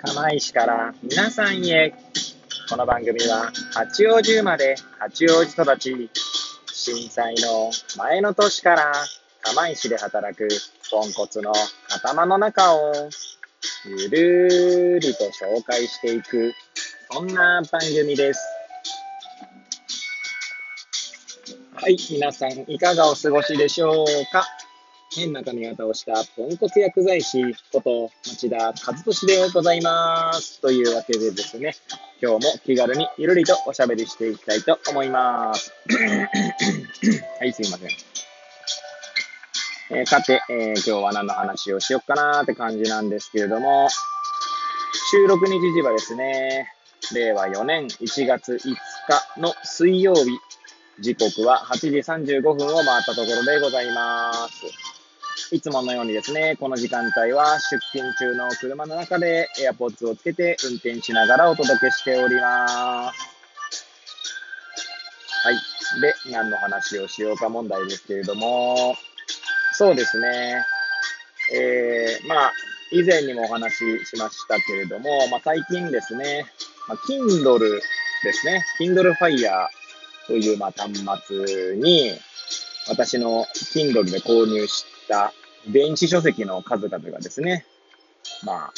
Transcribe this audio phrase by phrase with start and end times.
[0.00, 1.92] 釜石から皆さんへ。
[2.70, 6.10] この番組は八王子生まれ、八王子育ち、
[6.72, 8.92] 震災の前の年から
[9.42, 10.46] 釜石で働く
[10.90, 11.52] ポンコツの
[11.90, 12.92] 頭の中を
[13.86, 16.52] ゆるーりと紹介していく、
[17.10, 18.40] そんな番組です。
[21.74, 24.44] はい、皆さんいかがお過ごしでしょうか？
[25.14, 30.60] 変な髪型をしたポンコツ薬剤師こと町田和俊でございます。
[30.60, 31.74] というわけでですね、
[32.22, 35.72] 今日も気軽にゆるりとおしゃべりしていきたいと思います。
[37.40, 37.88] はい、すいません。
[39.90, 43.88] えー、さて、えー、今日は何の話をしよっかなーって感じなんですけれども、
[45.10, 46.70] 収録日時はですね、
[47.14, 50.38] 令和4年1月5日の水曜日、
[51.00, 51.88] 時刻は8時
[52.36, 54.97] 35分を回ったところでございます。
[55.50, 63.38] いつものようにですね、この時間帯は出勤中の車の中で AirPods をつけて運転しながらお届けしております。
[65.44, 66.00] はい。
[66.00, 68.94] で、何の話をしようか問題ですけれども、
[69.72, 70.64] そうですね。
[71.54, 72.52] えー、まあ、
[72.92, 76.44] 以前にもお話ししましたけれども、まあ、最近ですね、
[76.88, 79.68] まあ、Kindle ですね、Kindle Fire
[80.26, 80.92] という、まあ、端
[81.26, 82.12] 末に、
[82.88, 85.32] 私の Kindle で購入した
[85.68, 87.64] 電子書籍の数々がですね、
[88.44, 88.72] まあ、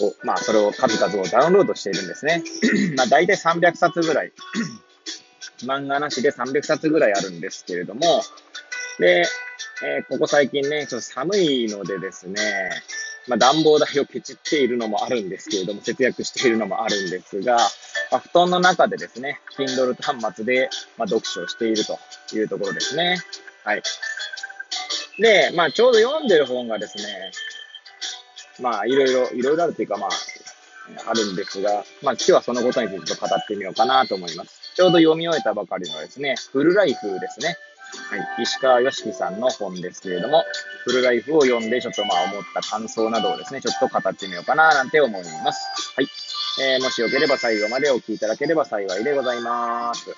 [0.00, 2.42] おまあ、それを数々をダウンロードしているんですね。
[2.96, 4.32] まあ、大体300冊ぐらい、
[5.64, 8.00] 漫画なしで300冊ぐらいあるんですけれども、
[8.98, 9.24] で、
[9.84, 12.40] えー、ここ最近ね、ちょっと寒いのでですね、
[13.28, 17.56] まあ、暖房代をケチっているのもあるんですけれども、節約しているのもあるんですが、
[18.10, 21.98] まあ、布団の中でですね、Kindle 端末で、まあ、読書をしていると
[22.34, 23.18] いうところですね。
[23.64, 23.82] はい。
[25.18, 27.04] で、まあ、ちょうど読んでる本がですね、
[28.60, 30.10] まあ、いろいろ、いろいろあるというか、まあ、
[31.06, 34.74] あるんですが、まあ、今日はそのことについて語ってみようかなと思います。
[34.74, 37.56] ちょうど読み終えたばかりのですね、フルライフですね。
[38.10, 38.42] はい。
[38.42, 40.44] 石川良樹さんの本ですけれども、
[40.84, 45.92] フルライフを読んで、ちょっとまあ思った感想などをですね、ちょっと語ってみようかななんて思います。
[45.94, 46.08] はい。
[46.60, 50.10] えー、もしよければ最後までお聞きいただければ幸いでございます。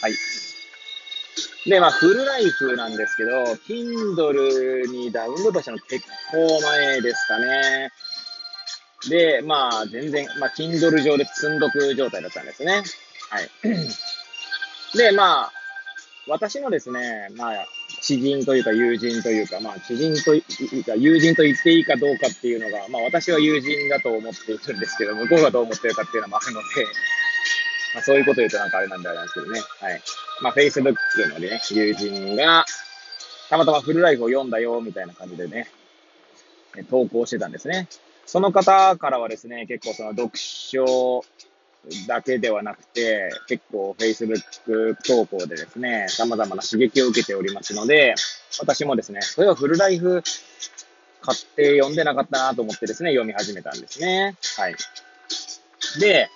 [0.00, 0.47] はい。
[1.68, 3.30] で、まあ、フルライフなんですけど、
[3.68, 7.90] Kindle にダウンロードしたの結構前ですかね。
[9.10, 12.82] で、まあ、全然、まあ、Kindle 上で積んどく状態だったんですね。
[13.30, 13.50] はい。
[14.96, 15.52] で、まあ、
[16.26, 17.66] 私のですね、まあ、
[18.00, 20.42] 知人というか友人というか、まあ、知人とい
[20.80, 26.66] うか、友人と言っていいかどうかっていうのが、まあ、私は友人だと思っているんですけど、向こうがどう思ってるかっていうのもあるので、
[27.98, 29.60] まあ、そういうこと言うとなんかあれなんであれなんですけどね。
[29.80, 30.00] はい。
[30.40, 30.94] まあ、Facebook
[31.32, 32.64] のね、友人が、
[33.50, 35.68] たまたまフルライフを読んだよ、みたいな感じでね、
[36.90, 37.88] 投稿してたんですね。
[38.24, 41.24] その方からはですね、結構その読書
[42.06, 48.14] だけではなくて、結構 Facebook 投稿でですね、様々な刺激を受けておりますので、
[48.60, 50.22] 私もですね、それはフルライフ
[51.20, 54.36] 買って読んでなかったなと思ってですね、読み始めたんですね。
[54.56, 54.76] はい。
[56.00, 56.28] で、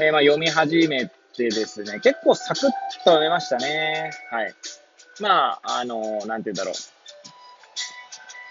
[0.00, 2.70] えー、まあ読み始めてですね、結構サクッと
[3.04, 4.10] 読めましたね。
[4.30, 4.54] はい。
[5.20, 6.74] まあ、あの、なんて言うんだろう。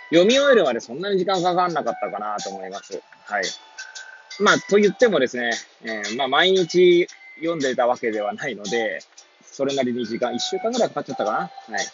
[0.09, 3.01] 読み終えるまでそんなに時間かかんなかったかなと思います。
[3.25, 3.43] はい。
[4.39, 5.51] まあ、と言ってもですね、
[5.83, 7.07] えー、まあ、毎日
[7.37, 8.99] 読んでたわけではないので、
[9.41, 11.37] それなりに時間、1週間ぐらいかかっちゃったかな。
[11.37, 11.49] は
[11.81, 11.85] い。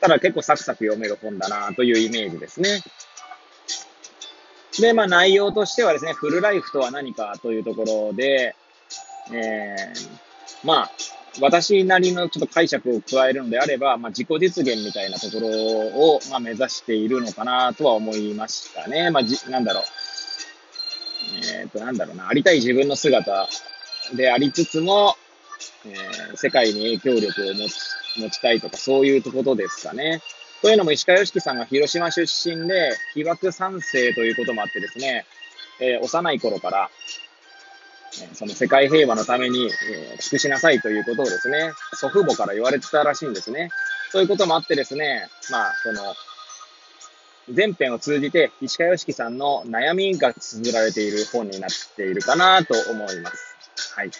[0.00, 2.80] ただ結構サクサク読める本だなというイメージですね。
[4.80, 8.54] で、まあ内容としてはですね、フルライフとは何かというところで、
[9.32, 10.90] えー、まあ、
[11.40, 19.10] 私なりのちょっと解釈を加えるのであれば、まあ、自己実現みたいなところを、まあ、目指しているのかなとは思いましたね。
[19.10, 19.82] まあ、じ、なんだろう。
[21.60, 22.28] えっ、ー、と、なんだろうな。
[22.28, 23.48] ありたい自分の姿
[24.14, 25.14] でありつつも、
[25.84, 27.74] えー、世界に影響力を持ち、
[28.18, 30.22] 持ちたいとか、そういうことですかね。
[30.66, 35.24] というのも、石川良樹さんが広島出身で、被爆三世ということもあってですね、
[35.78, 36.90] えー、幼い頃から、
[38.32, 43.70] その世界平和のために、え尽くしなさいということをですね、祖父母から言われてたらしいんですね。
[44.10, 46.16] そういうこともあってですね、まあ、その、
[47.54, 53.56] 前編を通じて、石川良樹さんの悩みが綴られている本になっているかなと思います。
[53.94, 54.10] はい。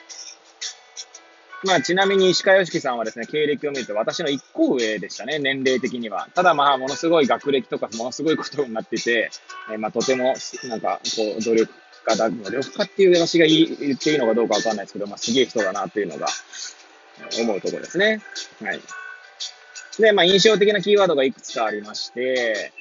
[1.65, 6.29] まあ、ちなみに石川良樹さんはですね、経歴を見ると私の1個上でしたね、年齢的には。
[6.35, 9.31] ただまあ、ものすごい学歴とか、ものすごいことになってて、
[9.71, 11.73] えー、まあ、とても、なんか、こう、努力
[12.05, 16.27] 家だ、努力家っていう私が言っていいのかどうかわかんないですけど、まあ、すげえ人だなっていうのが、
[17.41, 18.21] 思うところですね。
[18.63, 18.81] はい。
[19.99, 22.73] で、まあ、印象的なキーワードがいくつかありまして、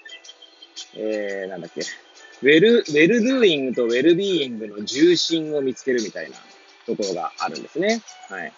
[0.96, 1.82] えー、なんだっけ、
[2.42, 6.36] ウェル、 well-doing とウェルビーイングの重心を見つけるみたいな
[6.86, 8.02] ところがあるんですね。
[8.30, 8.54] はい。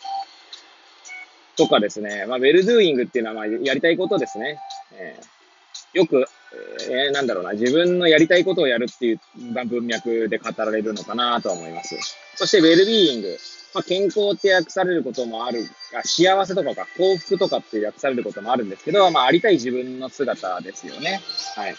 [1.56, 4.60] とかですね、まあ、 well-doing っていうのは、まあ、やりたいことですね。
[4.94, 6.26] えー、よく、
[6.90, 9.20] えー、なんだろうな、自分のやりたいことをやるっていう
[9.66, 11.98] 文脈で語られるのかなとは思います。
[12.36, 13.38] そして、ウェルビーイング。
[13.74, 15.66] まあ、健康って訳されることもある、
[15.96, 21.22] あ幸せとかか、幸福とかって訳されることもあるんですけど、まあ、ありたい自分の姿ですよね。
[21.56, 21.76] はい。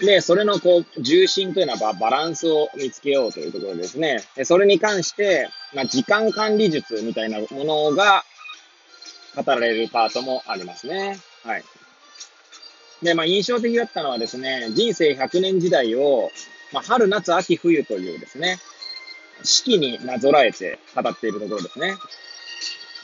[0.00, 4.20] で、それのこう、重心というのはバランスを見つけようというところですね。
[4.34, 8.24] でそれに関して、まあ、時間管理術みたいなものが
[9.36, 11.18] 語られるパートもありますね。
[11.44, 11.64] はい。
[13.02, 16.30] で、まあ、印象的だったのはですね、人生100年時代を、
[16.72, 18.58] まあ、春、夏、秋、冬というですね、
[19.44, 21.96] 四季になぞらえて語っているところですね。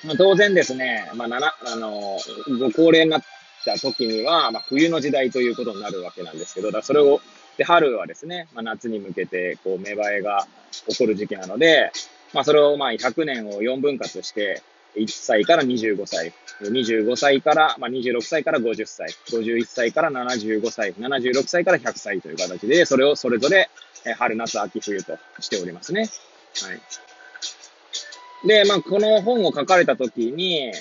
[0.05, 2.19] まあ、当然ですね、まあ、なな、あの、
[2.59, 3.23] ご高齢になっ
[3.65, 7.21] た時には、まあ、冬の時代ということになるわけなんですけど、だそれを、
[7.57, 10.47] で、春はですね、まあ、夏に向けて、こう、芽生えが
[10.89, 11.93] 起こる時期なので、
[12.33, 14.63] まあ、それを、まあ、100年を4分割して、
[14.97, 23.71] 1歳から25歳、25歳から、まあ、26歳から50歳、51歳から75歳、76歳から100歳という形で、それをそれぞれ、
[24.19, 26.09] 春、夏、秋、冬としておりますね。
[26.63, 26.73] は
[28.45, 28.49] い。
[28.49, 30.73] で、まあ、この本を書かれた時に、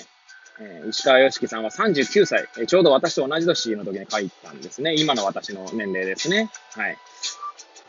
[0.60, 4.94] え、石川良樹さんは39歳、え、ちょうど私と同じ年の時に書いたんですね。
[4.96, 6.50] 今の私の年齢ですね。
[6.74, 6.96] はい。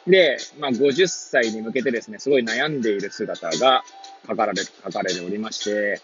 [0.08, 3.84] で、まあ、50歳に向けてですね、すごい悩んでいる姿が
[4.28, 6.02] 書かれ、書かれておりまして、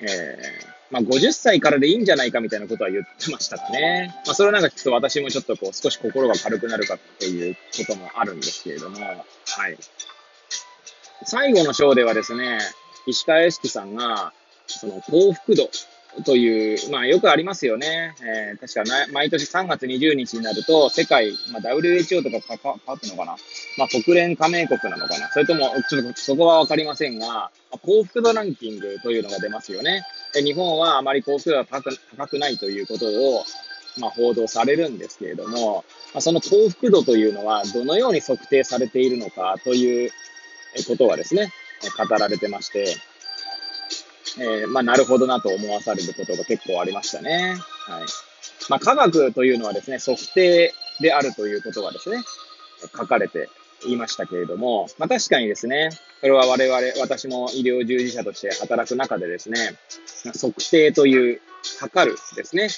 [0.00, 4.14] えー、まあ、50歳からでいいんじゃないかみたいなことは言ってましたかね。
[4.24, 9.14] まあ、それをなんか聞くと私もちょっとこう、少し心が軽くなるかっていうこともあるんですけれども、は
[9.68, 9.76] い。
[11.24, 12.58] 最後の章ではですね、
[13.06, 14.32] 石川良樹さんが、
[14.66, 15.68] その幸福度
[16.22, 18.14] という、まあよくありますよね。
[18.22, 23.36] えー、確か、毎年3月20日になると、世界、まあ WHO とか関わってのかな
[23.76, 27.50] まあ国連加盟国なのかなそれとも、ちょっとそこはわかりませんが、
[27.82, 30.02] 幸福度ランキングというのが出ますよね。
[30.32, 33.44] で日本はあまり幸福度が高く高くないということを、
[33.98, 40.10] まあ報道されるんですけれども、まあ、その幸福度というのはどのように測定されているのかという
[40.86, 41.50] ことがですね、
[41.96, 42.96] 語られてまして、
[44.38, 47.56] えー、まあ、なるほどなと思わされることが結構ありましたね。
[47.86, 48.02] はい。
[48.68, 52.22] まあ、科学というのはですね、測定であるということがですね、
[52.96, 53.48] 書かれて
[53.86, 55.90] いましたけれども、まあ、確かにですね、
[56.20, 59.76] それは我々、私も医療従事者として働く中でですね、
[60.32, 61.40] 測定という、
[61.80, 62.68] 測るですね、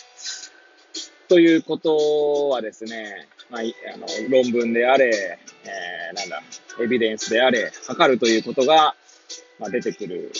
[1.29, 6.43] ということはですね、まあ、あの論文であれ、えー、なんだ、
[6.81, 8.95] エビデンスであれ、測るということが、
[9.59, 10.33] まあ、出てくる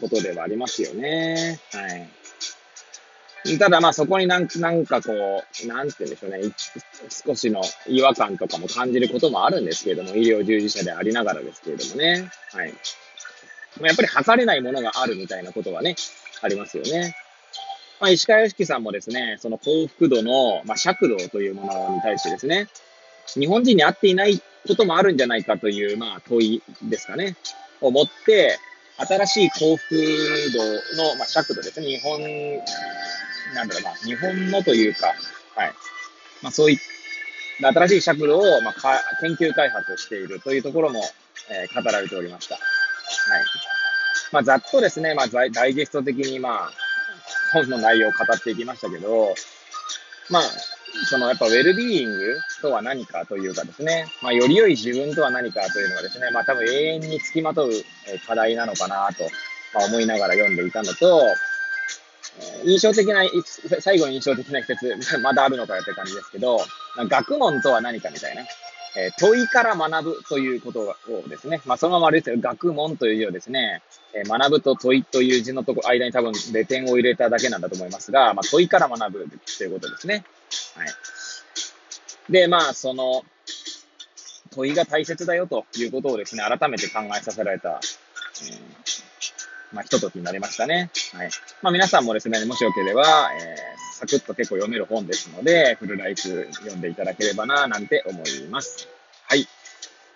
[0.00, 1.60] ことではありますよね。
[1.72, 3.58] はい。
[3.58, 6.40] ただまあそこになんなんかこう、なんて言うんでしょうね、
[7.08, 12.30] 少しの違和感とかも感じることもあるんですけれども、医療従事者でありながらですけれどもね。
[12.52, 12.74] はい。
[13.80, 15.96] やっぱり測れないものがあるみたいなことはね、
[16.42, 17.14] ありますよね。
[18.00, 22.66] まあ、石川良樹さんもですね、その幸福度の、まあ、尺度というものに対してですね、
[23.34, 27.36] 日本人に合っていないこともあるんじゃないかという、まあ、問いですかね、
[27.80, 28.58] を持って、
[29.06, 29.96] 新しい幸福
[30.96, 31.86] 度の、まあ、尺度ですね。
[31.86, 32.20] 日本、
[33.54, 35.08] なんだろうな、日本のというか、
[35.56, 35.72] はい。
[36.42, 36.78] まあ、そういっ
[37.60, 41.02] た新しい尺度を、まあ、研究開発しているというところも、
[41.50, 42.54] えー、語られておりました。
[42.54, 42.62] はい。
[44.32, 46.70] まあ、ざっとですね、まあ、ダイジェスト的に、まあ、
[47.52, 49.34] 本の内容を語っていきましたけど、
[50.28, 50.42] まあ、
[51.08, 57.70] そのやっぱウェルビーイングとは何かというかですね、まあ、より良い自分とは何かというのがですね、まあ多分永遠につきまとう
[58.26, 59.24] 課題なのかなと、
[59.74, 61.22] まあ、思いながら読んでいたのと、
[62.64, 63.22] 印象的な、
[63.80, 66.60] 最後に印象的な一つ、 まだあるのかよって感じですけど、
[66.96, 68.42] 学問とは何かみたいな。
[68.96, 70.96] え問いから学ぶということを
[71.28, 73.82] ですね、まあそのままあれですよ、学問という字をですね、
[74.12, 79.28] え学ぶと問いという字のとこ間に多分レ点を入れただけなんだと思いますが、まあ問いから学ぶ
[79.58, 80.24] ということですね。
[80.76, 82.32] はい。
[82.32, 83.24] で、まあ、その、
[84.50, 88.60] 問いが大切だよということをですね、改めて考えさせられた、えー、
[89.72, 90.90] まあ、ひとときになりましたね。
[91.14, 91.30] はい。
[91.62, 98.88] まあ、皆さんもですね、もしよければ、えー、サクッと結構読める本ですので、フルライフ読んでいただければな、なんて思います。
[99.28, 99.46] はい。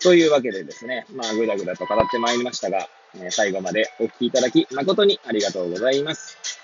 [0.01, 6.64] というわけでですね、まあ、ぐだぐだと語ってまいりましたが、えー、最後までお聞きいただき、誠にありがとうございます。